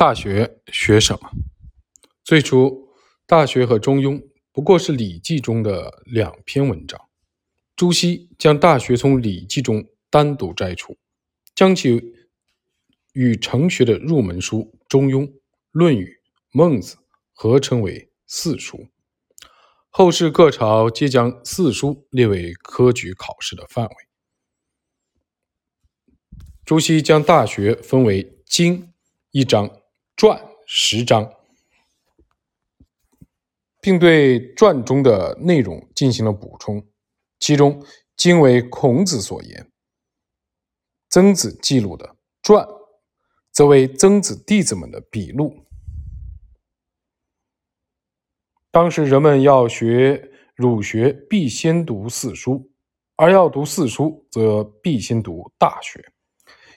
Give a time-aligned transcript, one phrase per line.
[0.00, 1.30] 大学学什么？
[2.24, 2.68] 最初，
[3.26, 4.18] 《大学》和《中庸》
[4.50, 6.98] 不过是《礼记》中的两篇文章。
[7.76, 10.96] 朱熹将《大学》从《礼记》中单独摘出，
[11.54, 12.14] 将其
[13.12, 15.18] 与成学的入门书《中庸》
[15.70, 16.06] 《论语》
[16.50, 16.96] 《孟子》
[17.34, 18.88] 合称为四书。
[19.90, 23.94] 后世各朝皆将四书列为科举考试的范围。
[26.64, 28.94] 朱熹将《大学》分为经
[29.32, 29.70] 一章。
[30.20, 31.32] 传十章，
[33.80, 36.86] 并对传中的内容进行了补充。
[37.38, 37.82] 其中，
[38.18, 39.72] 经为孔子所言，
[41.08, 42.68] 曾子记录的传，
[43.50, 45.64] 则为曾子弟子们的笔录。
[48.70, 52.68] 当时人们要学儒学，必先读四书；
[53.16, 56.09] 而要读四书，则必先读大学。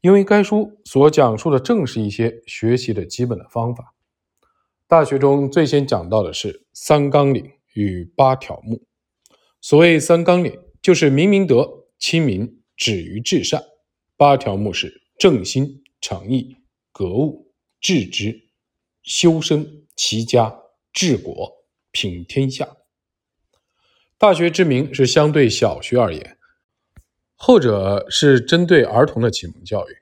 [0.00, 3.94] 因为该书所讲述的正是一些学习的基本的方法。
[4.86, 8.86] 大学中最先讲到的是三纲领与八条目。
[9.60, 13.60] 所谓三纲领，就是明明德、亲民、止于至善；
[14.16, 16.56] 八条目是正心、诚意、
[16.92, 18.48] 格物、致知、
[19.02, 20.56] 修身、齐家、
[20.92, 22.76] 治国、平天下。
[24.16, 26.37] 大学之名是相对小学而言。
[27.40, 29.96] 后者是针对儿童的启蒙教育，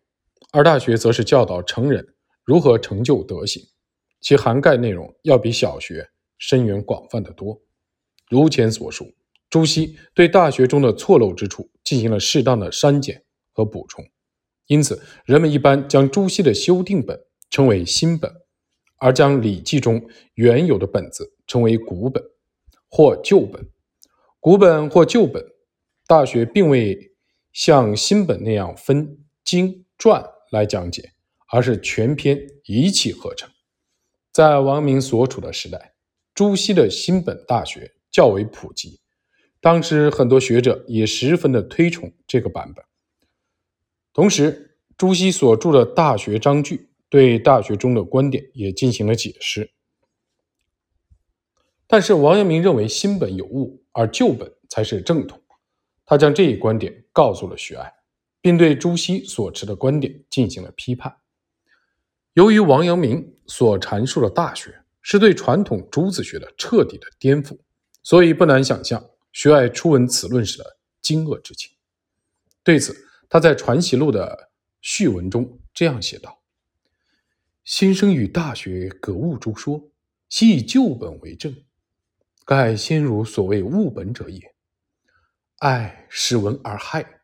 [0.53, 3.62] 而大学则是教导成人如何成就德行，
[4.23, 7.61] 其涵盖内容要比小学深远广泛的多。
[8.31, 9.12] 如前所述，
[9.51, 14.03] 朱熹对大学中的错漏之处进行了适当的删减和补充，
[14.67, 18.33] 因此人们一般将朱熹的修订本称为新本，
[18.97, 20.03] 而将《礼记》中
[20.37, 22.25] 原有的本子称为古本
[22.89, 23.69] 或旧本。
[24.41, 25.45] 古本或旧本，
[26.06, 27.12] 大学并未。
[27.57, 31.12] 像新本那样分经传来讲解，
[31.51, 33.49] 而是全篇一气呵成。
[34.31, 35.95] 在王明所处的时代，
[36.34, 39.01] 朱熹的新本大学较为普及，
[39.59, 42.84] 当时很多学者也十分的推崇这个版本。
[44.12, 46.77] 同时，朱熹所著的《大学章句》
[47.09, 49.72] 对大学中的观点也进行了解释。
[51.87, 55.41] 但是王阳明认为新本有误，而旧本才是正统。
[56.05, 57.91] 他将这一观点告诉了徐爱，
[58.43, 61.16] 并对朱熹所持的观点进行了批判。
[62.34, 67.59] 由于王阳明所阐述的大学是对传统朱子学的彻底的颠覆，
[68.03, 71.75] 所以不难想象徐爱初闻此论时的惊愕之情。
[72.62, 72.94] 对此，
[73.31, 74.50] 他在《传习录》的
[74.83, 76.43] 序文中这样写道
[77.65, 79.91] ：“先生与大学格物诸说，
[80.28, 81.56] 悉以旧本为证，
[82.44, 84.38] 盖先儒所谓物本者也。”
[85.61, 87.22] 爱使闻而害，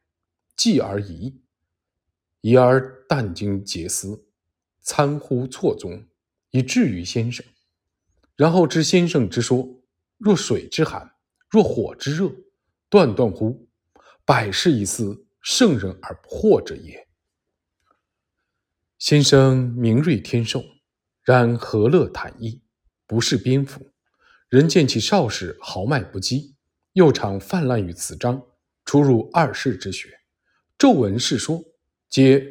[0.57, 1.43] 继而疑，
[2.41, 4.25] 疑而殚精竭思，
[4.81, 6.07] 参乎错综，
[6.51, 7.45] 以至于先生。
[8.35, 9.83] 然后知先生之说，
[10.17, 11.13] 若水之寒，
[11.51, 12.33] 若火之热，
[12.89, 13.69] 断断乎
[14.25, 17.07] 百世一思，圣人而不惑者也。
[18.99, 20.65] 先生明锐天授，
[21.23, 22.63] 然何乐坦逸，
[23.07, 23.91] 不是边幅。
[24.49, 26.55] 人见其少时豪迈不羁。
[26.95, 28.43] 又常泛滥于此章，
[28.85, 30.21] 出入二世之学，
[30.77, 31.65] 骤闻世说，
[32.11, 32.45] 皆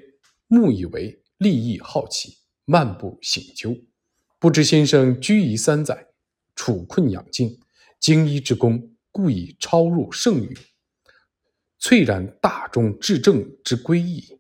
[0.48, 3.78] 目以为利益好奇，漫不省究。
[4.40, 6.08] 不知先生居夷三载，
[6.56, 7.60] 处困养静，
[8.00, 10.58] 精一之功，故以超入圣域，
[11.78, 14.40] 粹然大众至正之归矣。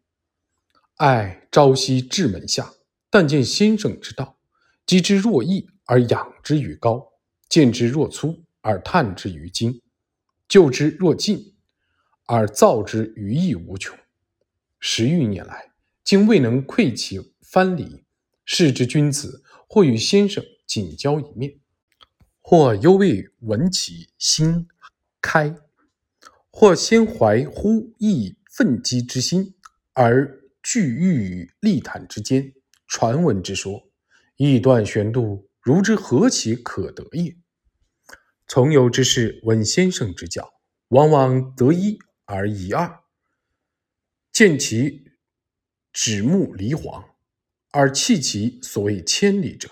[0.96, 2.74] 爱朝夕至门下，
[3.12, 4.40] 但见先生之道，
[4.88, 7.08] 积之若易而养之于高，
[7.48, 9.80] 见之若粗而探之于精。
[10.52, 11.56] 就之若尽，
[12.26, 13.98] 而造之于义无穷。
[14.82, 15.72] 十余年来，
[16.04, 18.04] 竟未能窥其藩篱。
[18.44, 21.58] 是之君子，或与先生仅交一面，
[22.42, 24.68] 或犹未闻其心
[25.22, 25.56] 开，
[26.50, 29.54] 或先怀乎一愤激之心，
[29.94, 32.52] 而聚欲于利谈之间，
[32.88, 33.90] 传闻之说，
[34.36, 37.38] 臆断玄度，如之何其可得也？
[38.54, 40.54] 从游之士闻先生之教，
[40.90, 43.00] 往往得一而遗二，
[44.34, 45.06] 见其
[45.94, 47.16] 指目离黄，
[47.70, 49.70] 而弃其所谓千里者，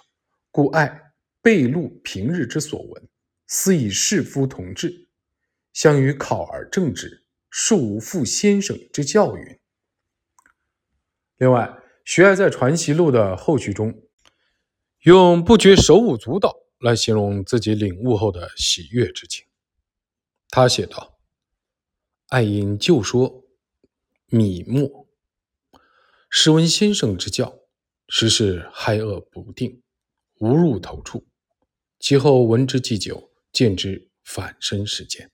[0.50, 1.12] 故爱
[1.42, 3.10] 备录平日之所闻，
[3.48, 5.10] 思以士夫同志，
[5.74, 9.60] 相与考而正之，庶无负先生之教云。
[11.36, 14.02] 另外，徐爱在《传习录》的后序中，
[15.02, 16.56] 用不觉手舞足蹈。
[16.80, 19.46] 来形容自己领悟后的喜悦之情。
[20.50, 21.20] 他写道
[22.30, 23.44] ：“爱因旧说，
[24.28, 25.08] 米墨，
[26.30, 27.60] 时闻先生之教，
[28.08, 29.84] 时事害恶不定，
[30.36, 31.28] 无入头处。
[32.00, 35.30] 其后闻之既久，见之反身实践，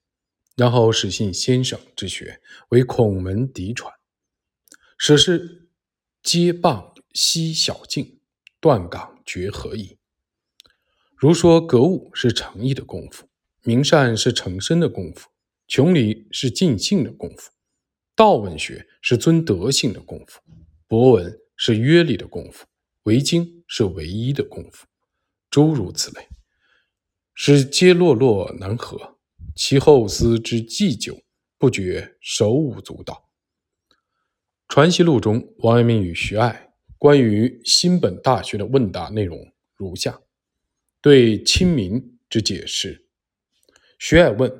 [0.55, 3.93] 然后始信先生之学为孔门嫡传，
[4.97, 5.69] 史事
[6.23, 8.19] 皆傍西小径，
[8.59, 9.99] 断港绝合矣。
[11.17, 13.25] 如说格物是诚意的功夫，
[13.63, 15.29] 明善是诚身的功夫，
[15.65, 17.51] 穷理是尽性的功夫，
[18.15, 20.41] 道文学是尊德性的功夫，
[20.87, 22.65] 博文是约礼的功夫，
[23.03, 24.85] 为经是唯一的功夫，
[25.49, 26.27] 诸如此类。
[27.33, 29.17] 使皆落落难合，
[29.55, 31.21] 其后思之既久，
[31.57, 33.29] 不觉手舞足蹈。
[34.67, 40.19] 《传习录》中，王阳明与徐爱关于新本大学的问答内容如下：
[41.05, 43.05] 对亲民之解释。
[43.99, 44.51] 徐爱问：“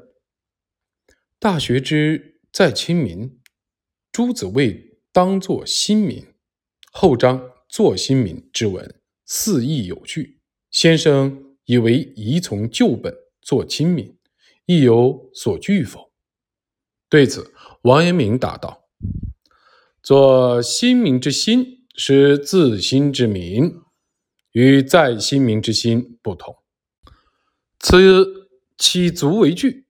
[1.41, 3.39] 大学之在亲民，
[4.11, 6.23] 朱子谓当作新民，
[6.91, 10.39] 后章作新民之文，四义有据。
[10.69, 13.11] 先生。”以为宜从旧本
[13.41, 14.15] 作亲民，
[14.67, 16.13] 亦有所惧否？
[17.09, 17.51] 对此，
[17.81, 18.83] 王阳明答道
[20.03, 23.81] ：“做新民之心，是自心之民，
[24.55, 26.55] 与在心明之心不同。
[27.77, 28.47] 此
[28.77, 29.85] 其足为具，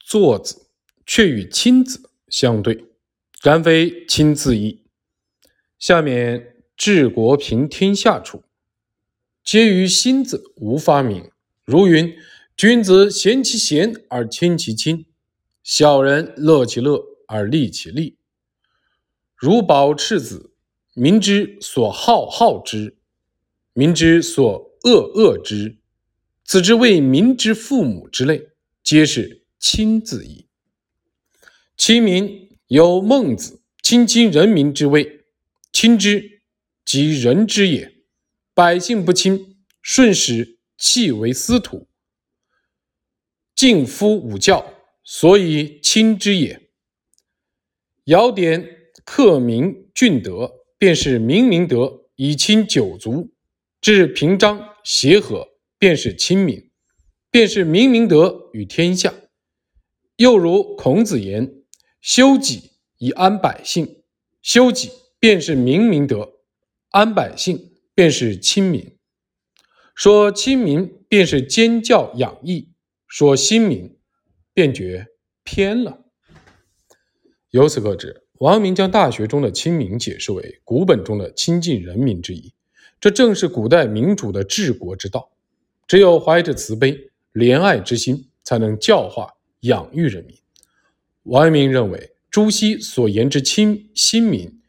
[0.00, 0.70] 作子
[1.04, 2.86] 却与亲子相对，
[3.42, 4.86] 然非亲自意。
[5.78, 8.44] 下面治国平天下处。”
[9.44, 11.30] 皆于心字无发明，
[11.66, 12.16] 如云：
[12.56, 15.04] 君子贤其贤而亲其亲，
[15.62, 18.16] 小人乐其乐而利其利。
[19.36, 20.54] 如保赤子，
[20.94, 22.96] 民之所好好之，
[23.74, 25.76] 民之所恶恶之，
[26.44, 28.50] 此之谓民之父母之类，
[28.84, 30.46] 皆是亲字矣。
[31.76, 35.24] 亲民有孟子亲亲人民之谓，
[35.72, 36.42] 亲之
[36.84, 37.92] 即人之也。
[38.54, 41.88] 百姓不亲，顺使弃为司徒，
[43.56, 44.72] 敬夫五教，
[45.02, 46.70] 所以亲之也。
[48.04, 53.33] 尧典克明俊德，便是明明德以亲九族；
[53.84, 55.46] 至平章协和，
[55.78, 56.70] 便是亲民，
[57.30, 59.12] 便是明明德与天下。
[60.16, 61.52] 又如孔子言
[62.00, 64.02] ：“修己以安百姓。”
[64.40, 66.32] 修己便是明明德，
[66.92, 67.72] 安百姓。
[67.94, 68.96] 便是亲民，
[69.94, 72.72] 说亲民便是兼教养义；
[73.06, 73.98] 说亲民，
[74.54, 75.08] 便觉
[75.42, 76.06] 偏了。
[77.50, 82.54] 由此可知，王明将《大学》中的亲民解释为古本中的亲近人民之意。
[83.00, 85.30] 这正是古代民主的治国之道。
[85.86, 90.34] 只有怀着慈悲怜爱之心，才能教化养育人民。
[91.24, 94.60] 王阳明认为，朱熹所言之亲心民，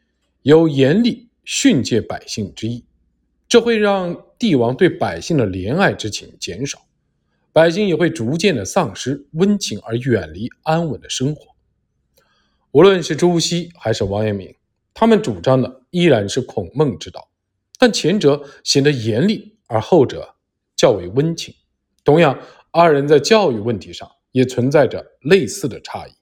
[0.42, 2.84] 有严厉训诫百姓之意。
[3.48, 6.86] 这会让帝王对百姓的怜爱之情减少，
[7.52, 11.54] 百姓也会逐渐的丧失温情而远离安稳的生活。
[12.72, 14.54] 无论是朱熹还是王阳明，
[14.92, 17.30] 他们主张的依然是孔孟之道，
[17.92, 20.34] 前者显得严厉，而后者
[20.76, 21.54] 较为温情。
[22.04, 22.38] 同样，
[22.70, 26.12] 二人在教育问题上也存在着类似的差异。